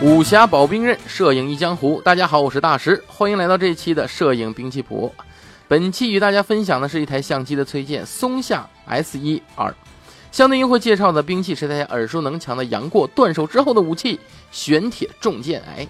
[0.00, 2.00] 武侠保兵刃，摄影一江湖。
[2.02, 5.12] 大家好，我是大石，欢迎来到这一期的摄影兵器谱。
[5.66, 9.72] 本期与大家分享的是一台相机的推荐——松下 S1R。
[10.30, 14.20] 相对应会介绍的兵器是大家耳熟能详的杨过断手之后的武器——
[14.52, 15.60] 玄铁重剑。
[15.66, 15.84] 哎，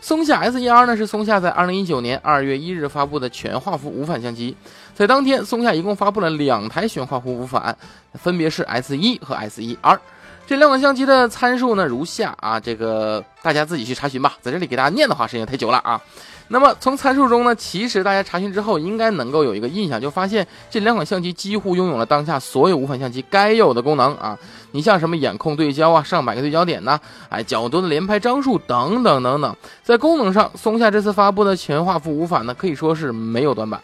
[0.00, 4.56] 松下 S1R 呢是松下在2019年2月1日发布的全画幅无反相机。
[4.96, 7.78] 在当天，松下一共发布了两台全画幅无反，
[8.14, 10.00] 分别是 S1 和 S1R。
[10.46, 16.00] 这两款相机的参数呢如下啊，这个大家自己去查询吧，在这里给大家念的话时间太久了啊。
[16.48, 24.38] 那么从参数中呢，其实大家查询之后应该能够有一个印象，就发现这两款相机几乎拥有了当下所有无反相机该有的功能啊。
[24.72, 33.80] 你像什么眼控对焦啊，上百个对焦点呢，哎，角度的连拍张数等等等等，在功能上，松下这次发布的全画幅无反呢，可以说是没有短板。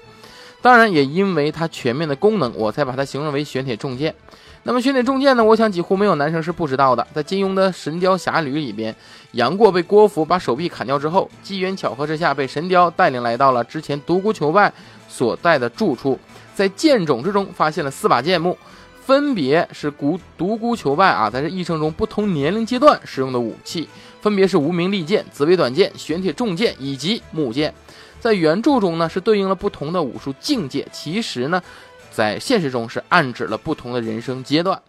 [0.61, 4.15] 当然，也因为它全面的功能，我才把它形容为玄铁重剑。
[4.63, 5.43] 那么玄铁重剑呢？
[5.43, 7.07] 我想几乎没有男生是不知道的。
[7.15, 8.95] 在金庸的《神雕侠侣》里边，
[9.33, 14.71] 杨过被郭芙把手臂砍掉之后，机缘巧合之下被神雕带领来到了之前独孤求败
[15.09, 16.19] 所在的住处，
[16.55, 18.57] 在剑冢之中发现了四把剑木，
[19.03, 23.89] 分别是孤独孤求败啊在这一生中不同年龄阶段使用的武器，
[24.21, 27.73] 分别是无名利剑、紫薇短剑、玄铁重剑以及木剑。
[28.21, 30.87] 在原著中呢，是对应了不同的武术境界。
[30.93, 31.63] 其实呢。
[32.11, 34.81] 在现实中是暗指了不同的人生阶段。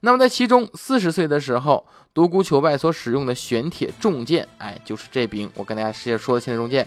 [0.00, 6.86] 那么在其中，四十岁的时候，独孤求败所使用的玄铁重剑，哎，就是这柄我跟大家直接说的玄铁重剑，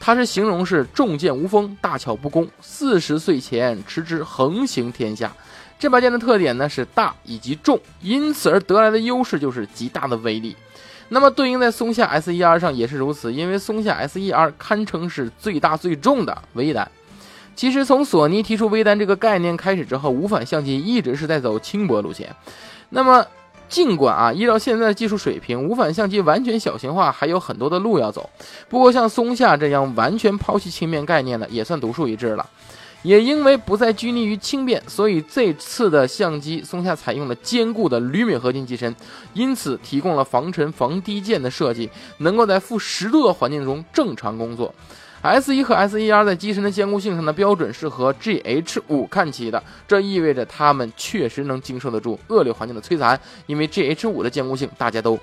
[0.00, 2.48] 它是形容是重剑无锋，大巧不工。
[2.60, 5.32] 四十岁前持之横行天下。
[5.78, 10.54] 这把剑的特点呢是大以及重，因此而得来的优势就是极大的威力。
[11.08, 16.90] 那么对应在松下 S E R 上也是如此，因为松下 S E R 堪称是最大最重的微单。
[17.60, 22.34] 其实从索尼提出微单这个概念开始之后，无反相机一直是在走轻薄路线。
[22.88, 23.22] 那么，
[23.68, 28.30] 尽管啊，依照现在的技术水平，无反相机完全小型化还有很多的路要走。
[28.70, 32.48] 不过，像松下这样完全抛弃轻便概念的，也算独树一帜了。
[33.02, 38.96] 也因为不再拘泥于轻便，所以这次的相机松下采用了坚固的铝镁合金机身，
[39.34, 44.74] 因此提供了防尘防滴溅的设计，能够在负十度的环境中正常工作。
[45.22, 53.20] S 一和 S 一 R 在机身的坚固性上的标准是和 GH 五看齐的，这意味着它们确实能经受得住恶劣环境的摧残。
[53.46, 55.18] 因为 GH 五的坚固性大家都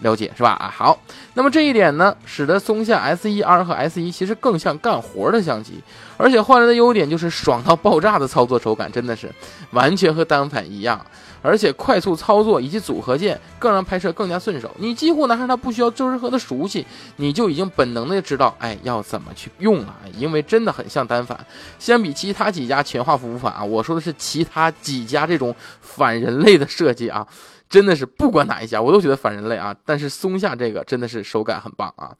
[0.00, 0.50] 了解是吧？
[0.54, 0.98] 啊，好，
[1.34, 5.74] 那么这一点呢，使得松下 S 一 R 和 S 一其实更像干活的相机，
[6.16, 9.30] 而且换来的优点就是爽到爆炸的操作手感，真的是
[9.70, 11.00] 完全和单反一样。
[11.44, 14.70] 而且快速操作以及组合键更让拍摄更加顺手。
[14.78, 19.94] 你几乎拿上它不需要周任何的熟悉，你就已经本能的知道，哎，要怎么去用了。
[20.16, 21.38] 因为真的很像单反。
[21.78, 27.26] 相比其他几家全画幅无反啊，我说的是其他几家这种反人类的设计啊，
[27.68, 29.76] 真的是不管哪一家我都觉得反人类啊。
[29.84, 32.10] 但是松下这个真的是手感很棒啊。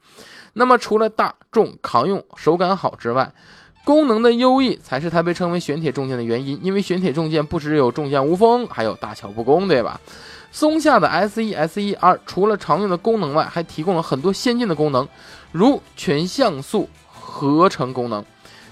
[0.53, 3.33] 那么除了大众扛用、手感好之外，
[3.85, 10.01] 功能的优异才是它被称为玄铁重剑的原因，因为玄铁重剑不只有重剑无锋，还有大巧不工，对吧？
[10.51, 15.07] 松下的 S 一、S 一 R 除了常用的功能外，还提供了很多先进的功能，
[15.51, 18.25] 如全像素合成功能。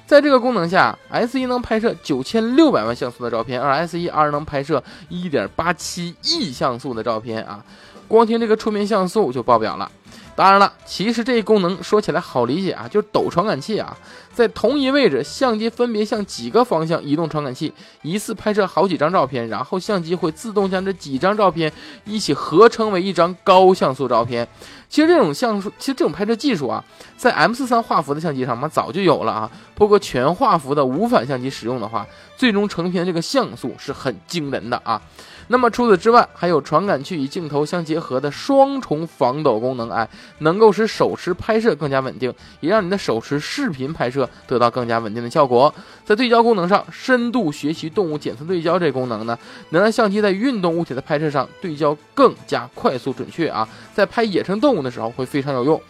[0.07, 7.63] 在这个功能下，S 一能拍摄九千六百万像素的照片，而 S 一 R 能拍摄一点八七亿像素的照片啊！
[8.07, 9.91] 光听这个触面像素就爆表了。
[10.35, 13.95] 当然了，其实这一功能说起来好理解啊，就是抖传感器啊，
[14.33, 17.71] 在同一位置，相机分别向几个方向移动传感器，
[18.01, 21.71] 一次拍摄好几张照片，然后相机会自动将这几张照片
[22.05, 24.47] 一起合成为一张高像素照片。
[24.89, 26.83] 其实这种像素，其实这种拍摄技术啊，
[27.15, 29.49] 在 M 四三画幅的相机上嘛早就有了啊。
[29.75, 32.05] 不过全画幅的无反相机使用的话，
[32.35, 34.99] 最终成片的这个像素是很惊人的啊。
[35.47, 40.07] 那么除此之外，还有传感器与镜头相结合的双重防抖功能，哎，
[40.39, 45.73] 能够使手持拍摄更加稳定，也让你的手持视频拍摄得到更加稳定的效果。
[46.05, 49.37] 在对焦功能上，深度学习动物检测对焦这功能呢，
[49.69, 55.81] 能让相机在运动物体的拍摄上对焦更加快速准确啊，在拍野生动物的时候会非常有用。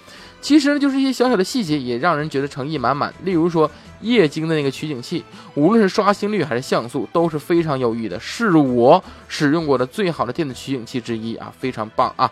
[0.44, 3.12] 其实呢，就是一些小小的细节也让人觉得诚意满满。
[3.24, 5.24] 例如说，液晶的那个取景器，
[5.56, 12.30] 无论是刷新率还是像素都是非常优异的，是我使用过的最好的电子取景器之一啊，非常棒啊！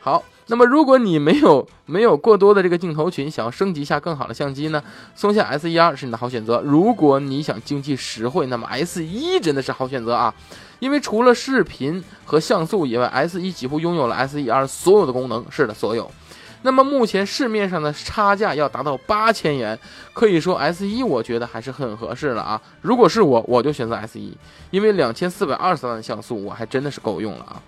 [0.00, 4.82] 好，那么如果你没有没有过多的这个镜头群，想要升级一下更好的相机呢，
[5.14, 6.62] 松下 S1R 是你的好选择。
[6.64, 10.34] 如果你想经济实惠，那么 S1 真的是好选择啊，
[10.78, 15.44] 因为除了视频和像素以外，S1 几乎拥有了 S1R 所有的功能。
[15.50, 16.10] 是的，所有。
[16.62, 19.78] 那么目前市面上的差价要达到八千元，
[20.12, 22.60] 可以说 S 一我觉得还是很合适了啊。
[22.80, 24.36] 如果是我，我就选择 S 一，
[24.70, 27.60] 因为两千四百二十万像素我还真的是够用了啊。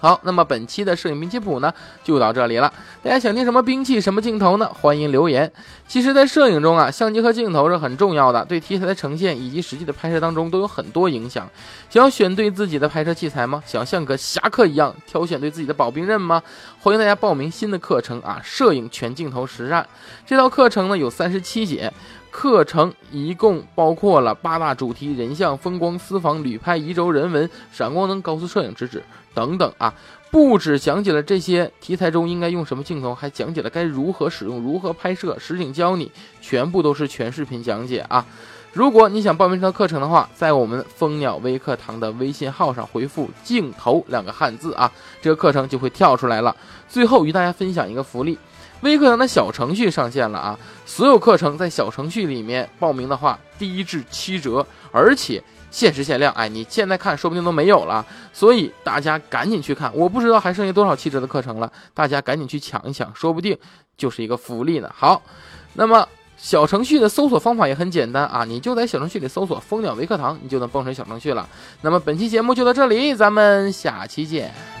[0.00, 1.70] 好，那么本期的摄影兵器谱呢，
[2.02, 2.72] 就到这里了。
[3.02, 4.66] 大家想听什么兵器、什么镜头呢？
[4.72, 5.52] 欢迎留言。
[5.86, 11.46] 其实，在摄影中啊，相机和镜头是很重要的，对题材的呈现以及实际的拍摄当中都有很多影响。
[11.90, 13.62] 想要选对自己的拍摄器材吗？
[13.66, 16.42] 想像个侠客一样挑选对自己的保兵刃吗？
[16.78, 19.86] 欢迎大家报名新的课程啊，摄影全镜头实战。
[20.26, 21.92] 这套课程呢有三十七节。
[22.30, 29.02] 课程一共包括了八大主题：人像、风光、私房、旅拍、移轴、人文、闪光灯、高速摄影、直指
[29.34, 29.92] 等等啊。
[30.30, 36.10] 不止讲解了这些题材中应该用什么镜头，还讲解了该如何使用、如何拍摄，实景教你，
[36.40, 38.24] 全部都是全视频讲解啊。
[38.72, 44.90] 如果你想报名这套课程的话，在我们蜂鸟微课堂的微信号上回复“镜头”两个汉字啊，
[45.20, 46.54] 这个课程就会跳出来了。
[46.88, 48.38] 最后与大家分享一个福利。
[48.82, 50.58] 微课堂的小程序上线了啊！
[50.86, 56.32] 所有课程在小程序里面报名的话，低至七折，而且限时限量。
[56.32, 58.02] 哎，你现在看说不定都没有了，
[58.32, 59.94] 所以大家赶紧去看。
[59.94, 63.58] 我不知道还剩下多少七折的课程了，大家赶紧去抢一抢，说不定
[63.98, 64.90] 就是一个福利呢。
[64.96, 65.20] 好，
[65.74, 66.08] 那么
[66.42, 71.46] 小程序的搜索方法也很简单啊，你就在小程序里搜索“蜂鸟微课堂”，你就能蹦出小程序了。
[71.82, 74.79] 那么本期节目就到这里，咱们下期见。